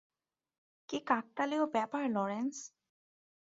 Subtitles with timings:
[0.89, 2.55] কী কাকতালীয় ব্যাপার, লরেন্স।